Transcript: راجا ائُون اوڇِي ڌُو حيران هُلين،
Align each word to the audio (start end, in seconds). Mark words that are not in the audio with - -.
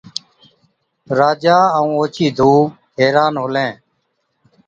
راجا 1.17 1.57
ائُون 1.77 1.91
اوڇِي 1.99 2.27
ڌُو 2.37 2.51
حيران 2.97 3.33
هُلين، 3.43 3.71